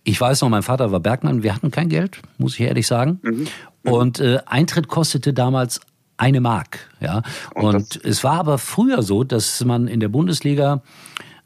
ich 0.05 0.21
weiß 0.21 0.41
noch, 0.43 0.49
mein 0.49 0.63
Vater 0.63 0.93
war 0.93 1.01
Bergmann, 1.01 1.43
wir 1.43 1.55
hatten 1.55 1.71
kein 1.71 1.89
Geld, 1.89 2.21
muss 2.39 2.55
ich 2.55 2.61
ehrlich 2.61 2.87
sagen. 2.87 3.21
Mhm. 3.23 3.47
Mhm. 3.83 3.93
Und 3.93 4.21
äh, 4.21 4.39
Eintritt 4.47 4.89
kostete 4.89 5.33
damals 5.33 5.81
eine 6.17 6.41
Mark. 6.41 6.91
Ja? 7.01 7.23
Und, 7.55 7.75
und 7.75 8.05
es 8.05 8.25
war 8.25 8.39
aber 8.39 8.59
früher 8.59 9.03
so, 9.03 9.25
dass 9.25 9.65
man 9.65 9.89
in 9.89 10.01
der 10.01 10.09
Bundesliga 10.09 10.83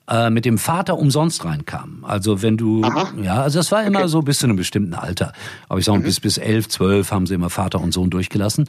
äh, 0.08 0.30
mit 0.30 0.44
dem 0.44 0.58
Vater 0.58 0.98
umsonst 0.98 1.44
reinkam. 1.44 2.04
Also 2.04 2.42
wenn 2.42 2.56
du, 2.56 2.82
Aha. 2.82 3.12
ja, 3.22 3.42
also 3.42 3.58
das 3.58 3.72
war 3.72 3.84
immer 3.84 4.00
okay. 4.00 4.08
so 4.08 4.22
bis 4.22 4.38
zu 4.38 4.46
einem 4.46 4.56
bestimmten 4.56 4.94
Alter. 4.94 5.32
Aber 5.68 5.78
ich 5.78 5.84
sage 5.84 6.00
mhm. 6.00 6.02
bis 6.02 6.20
bis 6.20 6.38
elf, 6.38 6.68
zwölf 6.68 7.10
haben 7.10 7.26
sie 7.26 7.34
immer 7.34 7.50
Vater 7.50 7.80
und 7.80 7.92
Sohn 7.92 8.10
durchgelassen. 8.10 8.68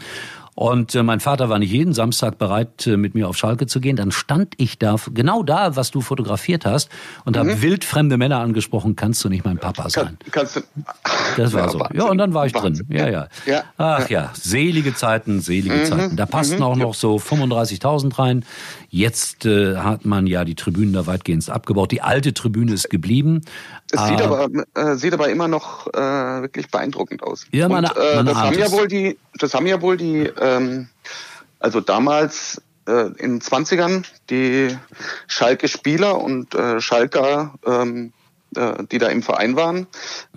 Und 0.56 0.96
äh, 0.96 1.04
mein 1.04 1.20
Vater 1.20 1.50
war 1.50 1.60
nicht 1.60 1.72
jeden 1.72 1.94
Samstag 1.94 2.38
bereit, 2.38 2.88
äh, 2.88 2.96
mit 2.96 3.14
mir 3.14 3.28
auf 3.28 3.36
Schalke 3.36 3.68
zu 3.68 3.82
gehen. 3.82 3.98
Dann 3.98 4.12
stand 4.12 4.54
ich 4.56 4.80
da, 4.80 4.96
genau 5.14 5.44
da, 5.44 5.76
was 5.76 5.92
du 5.92 6.00
fotografiert 6.00 6.66
hast, 6.66 6.90
und 7.26 7.36
mhm. 7.36 7.40
habe 7.40 7.62
wildfremde 7.62 8.18
Männer 8.18 8.40
angesprochen, 8.40 8.96
kannst 8.96 9.24
du 9.26 9.30
nicht 9.30 9.44
mein 9.44 9.58
Papa 9.58 9.90
sein. 9.90 10.18
Kann, 10.18 10.18
kannst 10.32 10.56
du, 10.56 10.62
das 11.38 11.52
war 11.52 11.66
ja, 11.66 11.70
so. 11.70 11.80
Wahnsinn. 11.82 11.98
Ja, 11.98 12.06
und 12.06 12.18
dann 12.18 12.34
war 12.34 12.46
ich 12.46 12.54
Wahnsinn. 12.54 12.88
drin. 12.88 12.98
Ja, 12.98 13.10
ja, 13.10 13.28
ja. 13.46 13.64
Ach 13.78 14.10
ja, 14.10 14.32
selige 14.34 14.96
Zeiten, 14.96 15.42
selige 15.42 15.76
mhm. 15.76 15.86
Zeiten. 15.86 16.16
Da 16.16 16.26
passten 16.26 16.58
mhm. 16.58 16.64
auch 16.64 16.76
noch 16.78 16.94
so 16.94 17.18
35.000 17.18 18.18
rein. 18.18 18.46
Jetzt 18.90 19.46
äh, 19.46 19.76
hat 19.76 20.06
man 20.06 20.26
ja 20.26 20.46
die 20.46 20.56
Tribünen 20.56 20.94
da 20.94 21.06
weitgehend 21.06 21.50
abgebaut. 21.50 21.92
Die 21.92 22.02
alte 22.02 22.34
Tribüne 22.34 22.72
ist 22.72 22.90
geblieben. 22.90 23.42
Es 23.96 24.08
sieht, 24.08 24.22
aber, 24.22 24.48
äh, 24.75 24.96
sieht 24.96 25.14
aber 25.14 25.30
immer 25.30 25.48
noch 25.48 25.88
äh, 25.88 26.42
wirklich 26.42 26.70
beeindruckend 26.70 27.24
aus. 27.24 27.46
Ja, 27.52 27.68
meine, 27.70 27.90
Und, 27.94 27.98
äh, 27.98 28.16
meine 28.16 28.30
das, 28.30 28.38
haben 28.38 28.58
ja 28.58 28.72
wohl 28.72 28.88
die, 28.88 29.18
das 29.40 29.54
haben 29.54 29.68
ja 29.68 29.82
wohl 29.82 29.98
die, 29.98 30.30
ähm, 30.40 30.88
also 31.60 31.82
damals 31.82 32.62
äh, 32.88 33.08
in 33.18 33.40
den 33.40 33.42
20ern, 33.42 34.04
die 34.30 34.78
Schalke-Spieler 35.28 36.20
und 36.20 36.54
äh, 36.56 36.80
Schalker, 36.80 37.54
ähm, 37.66 38.14
äh, 38.56 38.84
die 38.92 38.98
da 38.98 39.08
im 39.08 39.24
Verein 39.24 39.56
waren, 39.56 39.88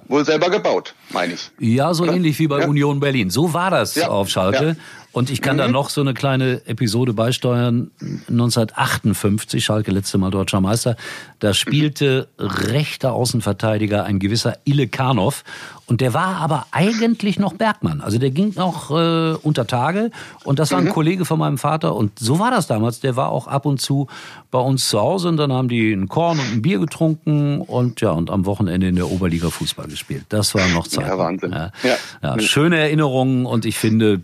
wohl 0.09 0.25
selber 0.25 0.51
gebaut, 0.51 0.95
meine 1.11 1.35
ich. 1.35 1.51
Ja, 1.59 1.93
so 1.95 2.05
Oder? 2.05 2.15
ähnlich 2.15 2.39
wie 2.39 2.49
bei 2.49 2.61
ja. 2.61 2.67
Union 2.67 3.01
Berlin. 3.01 3.31
So 3.31 3.53
war 3.53 3.71
das 3.71 3.95
ja. 3.95 4.09
auf 4.09 4.29
Schalke. 4.29 4.69
Ja. 4.69 4.75
Und 5.19 5.31
ich 5.31 5.43
kann 5.43 5.57
mhm. 5.57 5.59
da 5.59 5.69
noch 5.69 5.91
so 5.91 6.01
eine 6.01 6.15
kleine 6.15 6.65
Episode 6.67 7.13
beisteuern. 7.13 7.91
1958, 8.29 9.65
Schalke 9.65 9.91
letzte 9.91 10.17
Mal 10.17 10.31
deutscher 10.31 10.61
Meister, 10.61 10.95
da 11.41 11.55
spielte 11.55 12.29
rechter 12.39 13.15
Außenverteidiger 13.15 14.05
ein 14.05 14.21
gewisser 14.21 14.59
Ille 14.65 14.87
Karnow. 14.87 15.43
Und 15.87 16.01
der 16.03 16.15
war 16.15 16.37
aber 16.37 16.67
eigentlich 16.71 17.41
noch 17.41 17.55
Bergmann. 17.55 18.01
Also 18.01 18.19
der 18.19 18.31
ging 18.31 18.53
noch 18.55 18.93
äh, 18.93 19.35
unter 19.43 19.67
Tage. 19.67 20.13
Und 20.45 20.61
das 20.61 20.71
war 20.71 20.79
ein 20.79 20.85
mhm. 20.85 20.91
Kollege 20.91 21.25
von 21.25 21.41
meinem 21.41 21.59
Vater. 21.59 21.97
Und 21.97 22.17
so 22.21 22.39
war 22.39 22.53
das 22.53 22.69
damals. 22.69 23.01
Der 23.01 23.17
war 23.17 23.31
auch 23.31 23.49
ab 23.49 23.67
und 23.67 23.81
zu 23.81 24.07
bei 24.53 24.61
uns 24.61 24.89
zu 24.89 25.01
Hause. 25.01 25.31
Und 25.31 25.37
dann 25.39 25.53
haben 25.53 25.69
die 25.69 25.93
ein 25.93 26.07
Korn 26.07 26.39
und 26.39 26.53
ein 26.53 26.63
Bier 26.63 26.79
getrunken. 26.79 27.61
Und 27.61 28.01
ja, 28.03 28.13
und 28.13 28.31
am 28.31 28.47
Wochenende 28.47 28.87
in 28.87 28.95
der 28.95 29.11
Oberliga 29.11 29.51
Fußball 29.51 29.89
gespielt. 29.89 30.27
Das 30.29 30.55
war 30.55 30.69
noch 30.69 30.87
Zeit. 30.87 31.09
Ja, 31.09 31.19
Wahnsinn. 31.19 31.51
Ja. 31.51 31.73
Ja. 31.83 31.97
ja. 32.23 32.39
schöne 32.39 32.79
Erinnerungen. 32.79 33.47
Und 33.47 33.65
ich 33.65 33.79
finde, 33.79 34.21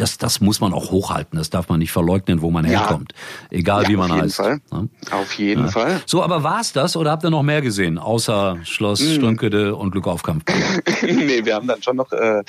das, 0.00 0.16
das 0.16 0.40
muss 0.40 0.60
man 0.60 0.72
auch 0.72 0.90
hochhalten. 0.90 1.38
Das 1.38 1.50
darf 1.50 1.68
man 1.68 1.80
nicht 1.80 1.92
verleugnen, 1.92 2.40
wo 2.40 2.50
man 2.50 2.64
ja. 2.64 2.80
herkommt. 2.80 3.12
Egal 3.50 3.84
ja, 3.84 3.88
wie 3.88 3.96
man 3.96 4.12
heißt. 4.12 4.36
Fall. 4.36 4.60
Ne? 4.70 4.88
Auf 5.10 5.32
jeden 5.34 5.64
ja. 5.64 5.70
Fall. 5.70 6.00
So, 6.06 6.22
aber 6.22 6.42
war's 6.42 6.72
das 6.72 6.96
oder 6.96 7.10
habt 7.10 7.24
ihr 7.24 7.30
noch 7.30 7.42
mehr 7.42 7.62
gesehen? 7.62 7.98
Außer 7.98 8.58
Schloss 8.62 9.00
hm. 9.00 9.14
Strünkede 9.14 9.74
und 9.74 9.90
Glück 9.90 10.06
auf 10.06 10.22
Kampf? 10.22 10.44
nee, 11.02 11.44
wir 11.44 11.54
haben 11.54 11.66
dann 11.66 11.82
schon 11.82 11.96
noch 11.96 12.12
äh, 12.12 12.42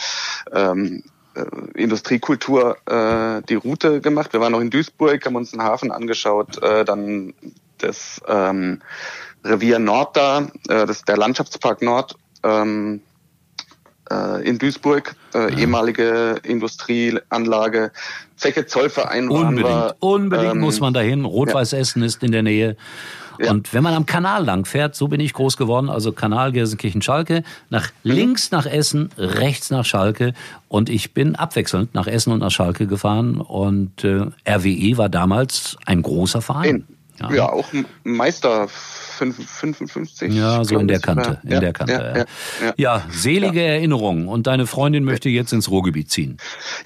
ähm, 0.54 1.04
äh, 1.34 1.44
Industriekultur 1.74 2.78
äh, 2.86 3.42
die 3.50 3.56
Route 3.56 4.00
gemacht. 4.02 4.34
Wir 4.34 4.42
waren 4.42 4.52
noch 4.52 4.62
in 4.62 4.70
Duisburg, 4.70 5.26
haben 5.26 5.36
uns 5.36 5.52
den 5.52 5.64
Hafen 5.64 5.92
angeschaut, 5.92 6.62
äh, 6.62 6.86
dann 6.86 7.34
das 7.80 8.22
ähm, 8.28 8.82
Revier 9.44 9.80
Nord 9.80 10.16
da, 10.16 10.48
äh, 10.68 10.86
das 10.86 11.04
der 11.04 11.18
Landschaftspark 11.18 11.82
Nord. 11.82 12.16
Ähm, 12.44 13.02
äh, 14.12 14.48
in 14.48 14.58
Duisburg, 14.58 15.16
äh, 15.34 15.52
ja. 15.52 15.58
ehemalige 15.58 16.38
Industrieanlage, 16.44 17.92
Zeche 18.36 18.66
Zollverein 18.66 19.30
Unbedingt, 19.30 19.64
war, 19.64 19.96
unbedingt 20.00 20.54
ähm, 20.54 20.60
muss 20.60 20.80
man 20.80 20.94
dahin. 20.94 21.26
Rot-Weiß 21.26 21.74
Essen 21.74 22.04
ist 22.04 22.24
in 22.24 22.32
der 22.32 22.44
Nähe. 22.44 22.78
Ja. 23.40 23.52
Und 23.52 23.74
wenn 23.74 23.84
man 23.84 23.94
am 23.94 24.06
Kanal 24.06 24.44
lang 24.44 24.66
fährt, 24.66 24.96
so 24.96 25.08
bin 25.08 25.22
ich 25.22 25.34
groß 25.34 25.56
geworden, 25.56 25.90
also 25.90 26.12
Kanal 26.12 26.52
Gelsenkirchen-Schalke, 26.52 27.44
nach 27.70 27.90
mhm. 28.04 28.12
links 28.12 28.52
nach 28.52 28.66
Essen, 28.66 29.10
rechts 29.18 29.70
nach 29.70 29.86
Schalke. 29.86 30.34
Und 30.68 30.90
ich 30.90 31.14
bin 31.14 31.36
abwechselnd 31.36 31.94
nach 31.96 32.08
Essen 32.08 32.34
und 32.34 32.40
nach 32.40 32.52
Schalke 32.52 32.86
gefahren. 32.86 33.40
Und 33.40 34.04
äh, 34.04 34.26
RWE 34.48 34.98
war 34.98 35.10
damals 35.10 35.78
ein 35.86 36.02
großer 36.02 36.42
Verein. 36.42 36.86
Ja, 37.20 37.32
ja 37.32 37.50
auch 37.52 37.68
Meister 38.04 38.68
55. 38.68 40.34
Ja, 40.34 40.64
so 40.64 40.80
in 40.80 40.88
der 40.88 41.00
Kante. 41.00 41.40
In 41.44 41.52
ja, 41.52 41.60
der 41.60 41.74
Kante. 41.74 42.28
Ja, 42.62 42.74
ja, 42.78 43.06
selige 43.12 43.62
Erinnerungen. 43.62 44.28
Und 44.28 44.48
deine 44.48 44.68
Freundin 44.68 45.04
möchte 45.04 45.30
jetzt 45.30 45.52
ins 45.52 45.70
Ruhrgebiet 45.70 46.10
ziehen. 46.10 46.38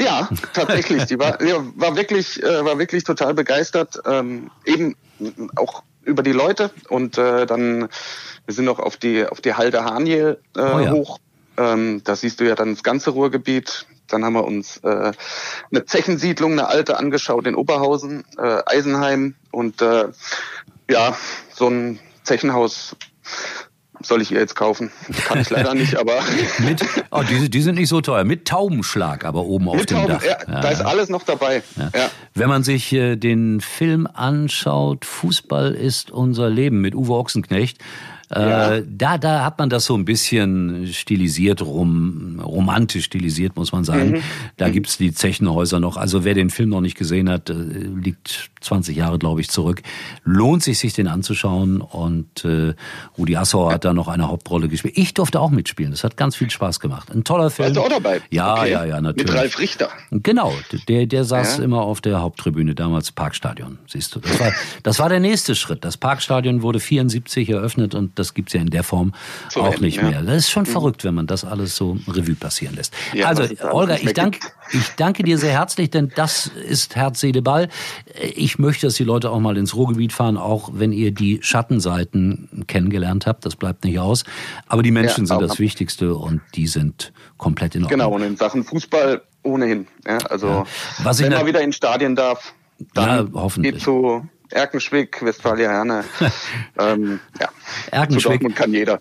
Ja, 0.02 0.30
tatsächlich. 0.54 1.06
Die 1.06 1.20
war, 1.20 1.40
war 1.76 1.96
wirklich, 1.96 2.42
äh, 2.42 2.66
war 2.66 2.80
wirklich 2.80 3.04
total 3.04 3.34
begeistert. 3.34 4.00
Ähm, 4.06 4.50
eben 4.66 4.96
auch 5.56 5.84
über 6.04 6.24
die 6.24 6.32
Leute 6.32 6.72
und 6.90 7.18
äh, 7.18 7.46
dann 7.46 7.88
wir 8.46 8.54
sind 8.54 8.66
noch 8.66 8.80
auf 8.80 8.98
die 8.98 9.26
auf 9.26 9.42
die 9.42 9.54
Halde 9.54 9.86
Haniel 9.86 10.40
äh, 10.56 10.62
oh 10.62 10.92
hoch. 10.92 11.20
Ähm, 11.56 12.02
da 12.04 12.16
siehst 12.16 12.40
du 12.40 12.46
ja 12.46 12.56
dann 12.56 12.72
das 12.72 12.84
ganze 12.84 13.12
Ruhrgebiet. 13.12 13.86
Dann 14.08 14.26
haben 14.26 14.34
wir 14.34 14.44
uns 14.44 14.78
äh, 14.78 15.14
eine 15.72 15.86
Zechensiedlung, 15.86 16.54
eine 16.54 16.68
alte 16.68 16.98
angeschaut 16.98 17.48
in 17.48 17.56
Oberhausen, 17.56 18.26
äh, 18.38 18.62
Eisenheim 18.66 19.36
und 19.54 19.82
äh, 19.82 20.06
ja 20.90 21.16
so 21.54 21.70
ein 21.70 22.00
Zechenhaus 22.24 22.96
soll 24.02 24.22
ich 24.22 24.32
ihr 24.32 24.40
jetzt 24.40 24.56
kaufen. 24.56 24.92
Kann 25.28 25.40
ich 25.40 25.50
leider 25.50 25.74
nicht, 25.74 25.96
aber. 25.96 26.20
Mit, 26.60 26.84
oh, 27.12 27.24
die, 27.24 27.50
die, 27.50 27.62
sind 27.62 27.76
nicht 27.76 27.88
so 27.88 28.02
teuer. 28.02 28.24
Mit 28.24 28.48
Taubenschlag, 28.48 29.24
aber 29.24 29.46
oben 29.46 29.70
auf 29.70 29.86
dem 29.86 29.98
Tauben, 29.98 30.14
Dach. 30.14 30.24
Ja, 30.24 30.38
ja, 30.46 30.62
da 30.62 30.70
ist 30.70 30.82
alles 30.82 31.10
noch 31.10 31.24
dabei. 31.24 31.64
Ja. 31.78 32.10
Wenn 32.34 32.50
man 32.50 32.64
sich 32.64 32.92
äh, 32.92 33.16
den 33.16 33.62
Film 33.62 34.08
anschaut, 34.12 35.06
Fußball 35.06 35.74
ist 35.74 36.12
unser 36.12 36.50
Leben 36.50 36.82
mit 36.82 36.96
Uwe 36.96 37.14
Ochsenknecht, 37.14 37.78
ja. 38.36 38.76
Äh, 38.76 38.84
da, 38.88 39.18
da 39.18 39.44
hat 39.44 39.60
man 39.60 39.70
das 39.70 39.86
so 39.86 39.96
ein 39.96 40.06
bisschen 40.06 40.88
stilisiert, 40.92 41.62
rom, 41.62 42.40
romantisch 42.44 43.06
stilisiert, 43.06 43.56
muss 43.56 43.72
man 43.72 43.84
sagen. 43.84 44.12
Mhm. 44.12 44.24
Da 44.58 44.68
mhm. 44.68 44.74
gibt's 44.74 44.98
die 44.98 45.14
Zechenhäuser 45.14 45.80
noch. 45.80 45.98
Also 45.98 46.24
wer 46.24 46.34
den 46.34 46.50
Film 46.50 46.70
noch 46.70 46.82
nicht 46.82 46.98
gesehen 46.98 47.30
hat, 47.30 47.50
äh, 47.50 47.54
liegt 47.54 48.50
20 48.62 48.96
Jahre, 48.96 49.20
glaube 49.20 49.42
ich, 49.42 49.50
zurück. 49.50 49.82
Lohnt 50.24 50.64
sich, 50.64 50.80
sich 50.80 50.94
den 50.94 51.08
anzuschauen. 51.08 51.82
Und 51.82 52.46
äh, 52.46 52.74
Rudi 53.18 53.36
Assauer 53.36 53.74
hat 53.74 53.86
da 53.86 53.94
noch 53.94 54.08
eine 54.08 54.28
Hauptrolle 54.28 54.68
gespielt. 54.68 54.98
Ich 54.98 55.14
durfte 55.14 55.40
auch 55.40 55.52
mitspielen. 55.52 55.92
Das 55.92 56.04
hat 56.04 56.18
ganz 56.18 56.36
viel 56.36 56.50
Spaß 56.50 56.80
gemacht. 56.80 57.12
Ein 57.12 57.24
toller 57.24 57.50
Film. 57.50 57.68
Warst 57.68 57.78
du 57.78 57.82
auch 57.82 57.90
dabei? 57.90 58.22
Ja, 58.32 58.54
okay. 58.54 58.72
ja, 58.72 58.86
ja, 58.86 59.02
natürlich. 59.02 59.32
Mit 59.32 59.40
Ralf 59.40 59.60
Richter. 59.60 59.90
Genau, 60.12 60.54
der, 60.88 61.06
der 61.06 61.24
saß 61.24 61.58
ja. 61.58 61.64
immer 61.64 61.82
auf 61.82 62.02
der 62.02 62.22
Haupttribüne, 62.22 62.76
damals 62.76 63.12
Parkstadion, 63.12 63.80
siehst 63.88 64.16
du. 64.16 64.20
Das 64.20 64.40
war, 64.40 64.52
das 64.84 65.00
war 65.00 65.10
der 65.10 65.20
nächste 65.20 65.56
Schritt. 65.56 65.84
Das 65.86 65.98
Parkstadion 65.98 66.62
wurde 66.62 66.80
74 66.80 67.50
eröffnet 67.50 67.96
und 67.96 68.18
das 68.24 68.34
gibt's 68.34 68.54
ja 68.54 68.62
in 68.62 68.70
der 68.70 68.84
Form 68.84 69.14
Zu 69.50 69.62
auch 69.62 69.80
nicht 69.80 69.98
ja. 69.98 70.10
mehr. 70.10 70.22
Das 70.22 70.38
ist 70.38 70.50
schon 70.50 70.64
mhm. 70.64 70.68
verrückt, 70.68 71.04
wenn 71.04 71.14
man 71.14 71.28
das 71.28 71.44
alles 71.44 71.76
so 71.76 71.98
Revue 72.08 72.36
passieren 72.36 72.76
lässt. 72.76 72.94
Ja, 73.14 73.28
also, 73.28 73.44
Olga, 73.72 73.98
ich 74.02 74.14
danke, 74.14 74.40
ich 74.72 74.88
danke 74.96 75.24
dir 75.24 75.38
sehr 75.38 75.52
herzlich, 75.52 75.90
denn 75.90 76.12
das 76.16 76.48
ist 76.48 76.96
Herz, 76.96 77.20
Seele, 77.20 77.42
Ball. 77.42 77.70
Ich 78.36 78.58
möchte, 78.60 78.88
dass 78.88 78.96
die 78.96 79.04
Leute 79.04 79.30
auch 79.30 79.40
mal 79.40 79.58
ins 79.58 79.76
Ruhrgebiet 79.76 80.14
fahren, 80.14 80.38
auch 80.38 80.72
wenn 80.74 80.92
ihr 80.92 81.12
die 81.12 81.40
Schattenseiten 81.42 82.64
kennengelernt 82.68 83.28
habt. 83.28 83.46
Das 83.46 83.56
bleibt 83.56 83.84
nicht 83.84 84.00
aus. 84.00 84.24
Aber 84.68 84.84
die 84.84 84.92
Menschen 84.92 85.26
ja, 85.26 85.38
sind 85.38 85.42
das 85.42 85.60
Wichtigste 85.60 86.16
und 86.16 86.42
die 86.56 86.68
sind 86.68 87.12
komplett 87.38 87.76
in 87.76 87.84
Ordnung. 87.84 88.00
Genau, 88.00 88.12
und 88.14 88.24
in 88.24 88.38
Sachen 88.38 88.64
Fußball 88.64 89.22
ohnehin. 89.44 89.88
Ja, 90.08 90.18
also, 90.30 90.66
Was 91.04 91.22
wenn 91.22 91.34
man 91.34 91.46
wieder 91.46 91.62
in 91.62 91.74
Stadien 91.74 92.16
darf, 92.16 92.54
dann 92.94 93.28
ja, 93.28 93.42
hoffentlich. 93.42 93.76
geht 93.76 93.84
so 93.84 94.24
Erkenschwick, 94.54 95.24
Westfalia 95.24 95.70
Herne. 95.70 96.04
ähm, 96.80 97.20
ja. 97.40 97.50
Erkenschwick. 97.92 98.56
kann 98.56 98.72
jeder. 98.72 99.00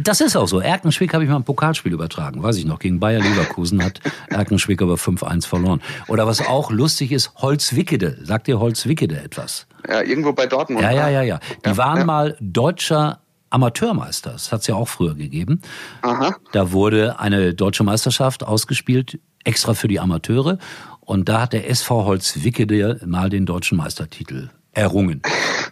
Das 0.00 0.20
ist 0.20 0.36
auch 0.36 0.46
so. 0.46 0.60
Erkenschwick 0.60 1.12
habe 1.14 1.24
ich 1.24 1.30
mal 1.30 1.36
ein 1.36 1.44
Pokalspiel 1.44 1.92
übertragen, 1.92 2.42
weiß 2.42 2.56
ich 2.56 2.64
noch. 2.64 2.78
Gegen 2.78 3.00
Bayer 3.00 3.20
Leverkusen 3.20 3.82
hat 3.82 4.00
Erkenschwick 4.28 4.80
aber 4.82 4.94
5-1 4.94 5.46
verloren. 5.46 5.80
Oder 6.06 6.26
was 6.26 6.46
auch 6.46 6.70
lustig 6.70 7.12
ist, 7.12 7.32
Holzwickede. 7.36 8.18
Sagt 8.22 8.46
dir 8.46 8.60
Holzwickede 8.60 9.20
etwas? 9.20 9.66
Ja, 9.88 10.02
irgendwo 10.02 10.32
bei 10.32 10.46
Dortmund. 10.46 10.82
Ja, 10.82 10.92
ja, 10.92 11.08
ja, 11.08 11.22
ja. 11.22 11.40
Die 11.64 11.70
ja, 11.70 11.76
waren 11.76 11.98
ja. 11.98 12.04
mal 12.04 12.36
deutscher 12.40 13.20
Amateurmeister. 13.50 14.32
Das 14.32 14.52
hat 14.52 14.60
es 14.60 14.66
ja 14.66 14.74
auch 14.74 14.88
früher 14.88 15.14
gegeben. 15.14 15.62
Aha. 16.02 16.36
Da 16.52 16.72
wurde 16.72 17.18
eine 17.18 17.54
deutsche 17.54 17.84
Meisterschaft 17.84 18.44
ausgespielt, 18.44 19.18
extra 19.44 19.74
für 19.74 19.88
die 19.88 19.98
Amateure. 19.98 20.58
Und 21.00 21.28
da 21.28 21.40
hat 21.40 21.54
der 21.54 21.70
SV 21.70 22.04
Holzwickede 22.04 23.00
mal 23.06 23.30
den 23.30 23.46
deutschen 23.46 23.78
Meistertitel 23.78 24.50
errungen. 24.78 25.22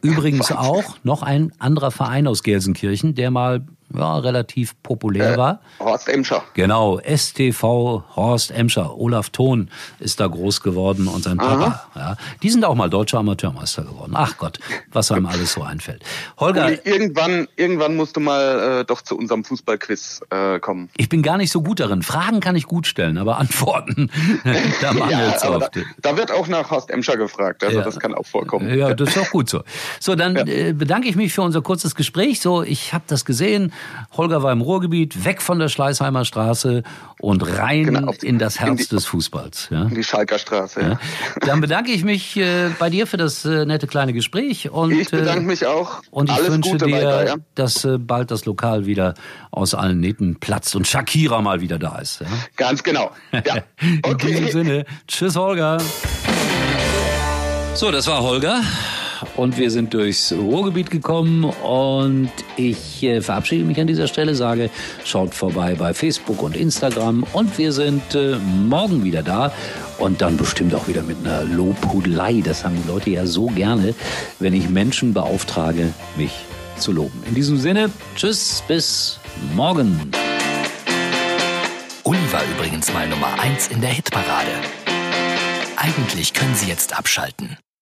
Übrigens 0.03 0.53
auch 0.53 0.99
noch 1.03 1.23
ein 1.23 1.53
anderer 1.59 1.91
Verein 1.91 2.27
aus 2.27 2.43
Gelsenkirchen, 2.43 3.15
der 3.15 3.31
mal 3.31 3.65
ja, 3.95 4.19
relativ 4.19 4.75
populär 4.83 5.35
Äh, 5.35 5.37
war. 5.37 5.61
Horst 5.81 6.09
Emscher. 6.09 6.43
Genau, 6.55 6.99
STV 7.01 8.05
Horst 8.17 8.51
Emscher, 8.51 8.97
Olaf 8.99 9.31
Thon 9.31 9.69
ist 10.01 10.21
da 10.21 10.27
groß 10.27 10.61
geworden 10.63 11.07
und 11.09 11.23
sein 11.25 11.37
Papa. 11.39 11.85
Ja, 11.95 12.17
die 12.43 12.51
sind 12.51 12.65
auch 12.65 12.75
mal 12.75 12.91
deutscher 12.91 13.19
Amateurmeister 13.19 13.83
geworden. 13.85 14.13
Ach 14.15 14.37
Gott, 14.39 14.59
was 14.93 15.11
einem 15.13 15.27
alles 15.27 15.53
so 15.53 15.63
einfällt. 15.63 16.03
Holger, 16.39 16.67
Uli, 16.67 16.79
irgendwann, 16.85 17.49
irgendwann 17.57 17.97
musst 17.97 18.17
du 18.17 18.21
mal 18.21 18.81
äh, 18.81 18.85
doch 18.85 19.03
zu 19.03 19.17
unserem 19.17 19.45
Fußballquiz 19.45 20.21
äh, 20.31 20.59
kommen. 20.61 20.89
ich 20.97 21.09
bin 21.09 21.23
gar 21.23 21.37
nicht 21.37 21.51
so 21.53 21.63
gut 21.63 21.81
darin. 21.81 22.03
Fragen 22.03 22.41
kann 22.41 22.57
ich 22.57 22.65
gut 22.67 22.87
stellen, 22.87 23.19
aber 23.19 23.39
Antworten, 23.39 24.11
da 24.81 24.93
mangelt's 24.93 25.43
aber 25.43 25.59
da, 25.61 25.67
oft. 25.67 25.79
da 26.03 26.17
wird 26.17 26.31
auch 26.33 26.49
nach 26.49 26.71
Horst 26.71 26.91
Emscher 26.91 27.17
gefragt, 27.17 27.63
also 27.65 27.79
Ja. 27.79 27.85
das 27.85 27.99
kann 27.99 28.15
auch 28.15 28.27
vorkommen. 28.27 28.77
Ja, 28.77 28.95
das 28.95 29.11
ist 29.11 29.19
auch 29.19 29.31
gut 29.31 29.49
so. 29.49 29.63
So, 30.01 30.15
dann 30.15 30.37
äh, 30.37 30.73
bedanke 30.77 31.09
ich 31.09 31.17
mich 31.17 31.33
für 31.33 31.43
unser 31.43 31.63
kurzes 31.63 31.95
Gespräch. 31.95 32.41
So, 32.41 32.63
ich 32.63 32.93
habe 32.93 33.05
das 33.07 33.25
gesehen. 33.25 33.73
Holger 34.17 34.43
war 34.43 34.53
im 34.53 34.61
Ruhrgebiet, 34.61 35.25
weg 35.25 35.43
von 35.43 35.59
der 35.59 35.69
Schleißheimer 35.69 36.25
Straße 36.25 36.83
und 37.21 37.43
rein 37.59 37.85
Genau, 37.85 38.13
die- 38.13 38.27
in 38.27 38.39
das 38.39 38.57
in 38.57 38.67
Herz 38.67 38.89
die- 38.89 38.95
des 38.95 39.07
Fußballs. 39.07 39.69
Ja. 39.71 39.85
Die 39.87 40.03
Schalker 40.05 40.39
Straße. 40.39 40.81
Ja. 40.81 40.89
Ja. 40.91 40.99
Dann 41.41 41.61
bedanke 41.61 41.93
ich 41.93 42.05
mich 42.05 42.37
äh, 42.37 42.71
bei 42.79 42.89
dir 42.91 43.07
für 43.07 43.17
das 43.17 43.45
äh, 43.45 43.65
nette 43.67 43.87
kleine 43.87 44.13
Gespräch 44.13 44.71
und 44.71 44.93
Ich 44.93 45.11
bedanke 45.11 45.41
äh, 45.41 45.47
mich 45.47 45.67
auch. 45.67 46.01
und 46.11 46.31
ich 46.31 46.37
Alles 46.37 46.51
wünsche 46.51 46.71
Gute 46.71 46.87
dir, 46.87 46.95
weiter. 46.97 47.27
Ja? 47.27 47.35
dass 47.55 47.85
äh, 47.85 47.99
bald 47.99 48.31
das 48.31 48.45
Lokal 48.47 48.87
wieder 48.87 49.15
aus 49.51 49.75
allen 49.75 50.01
Nähten 50.01 50.39
platzt 50.41 50.75
und 50.77 50.87
Shakira 50.87 51.41
mal 51.43 51.61
wieder 51.61 51.79
da 51.79 51.99
ist. 51.99 52.21
Ja? 52.21 52.27
Ganz 52.57 52.83
genau. 52.83 53.11
Ja. 53.33 53.57
In 53.81 54.17
diesem 54.19 54.45
Okay. 54.45 54.51
Sinne, 54.53 54.85
tschüss 55.09 55.37
Holger. 55.37 55.79
So, 57.75 57.91
das 57.91 58.07
war 58.07 58.23
Holger. 58.23 58.61
Und 59.37 59.59
wir 59.59 59.71
sind 59.71 59.95
durchs 59.95 60.33
Ruhrgebiet 60.33 60.91
gekommen 60.91 61.45
und 61.45 62.31
ich 62.57 63.03
äh, 63.03 63.21
verabschiede 63.21 63.65
mich 63.65 63.81
an 63.81 63.87
dieser 63.87 64.09
Stelle, 64.09 64.35
sage, 64.35 64.71
schaut 65.05 65.35
vorbei 65.35 65.75
bei 65.75 65.95
Facebook 65.95 66.43
und 66.43 66.57
Instagram 66.57 67.25
und 67.33 67.57
wir 67.59 67.73
sind 67.73 68.15
äh, 68.15 68.37
morgen 68.37 69.05
wieder 69.05 69.23
da 69.23 69.53
und 69.99 70.21
dann 70.21 70.37
bestimmt 70.37 70.75
auch 70.75 70.89
wieder 70.89 71.03
mit 71.03 71.19
einer 71.25 71.45
Lobhudelei. 71.45 72.43
Das 72.45 72.65
haben 72.65 72.77
die 72.83 72.89
Leute 72.89 73.11
ja 73.11 73.27
so 73.27 73.47
gerne, 73.47 73.95
wenn 74.39 74.55
ich 74.55 74.69
Menschen 74.69 75.15
beauftrage, 75.15 75.93
mich 76.17 76.33
zu 76.79 76.93
loben. 76.93 77.23
In 77.27 77.35
diesem 77.35 77.59
Sinne, 77.59 77.91
tschüss, 78.17 78.63
bis 78.69 79.19
morgen. 79.55 80.11
Uli 82.05 82.19
war 82.31 82.43
übrigens 82.57 82.93
mal 82.93 83.09
Nummer 83.09 83.39
1 83.41 83.69
in 83.69 83.81
der 83.81 83.91
Hitparade. 83.91 84.53
Eigentlich 85.77 86.33
können 86.33 86.55
Sie 86.55 86.69
jetzt 86.69 86.97
abschalten. 86.97 87.57